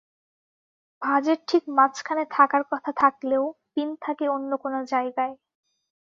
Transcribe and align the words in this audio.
ভাঁজের 1.01 1.39
ঠিক 1.47 1.63
মাঝখানে 1.77 2.23
থাকার 2.31 2.63
কথা 2.71 2.91
থাকলেও 3.01 3.43
পিন 3.73 3.89
থাকে 4.01 4.25
অন্য 4.27 4.51
কোনো 4.57 4.79
জায়গায়। 4.91 5.33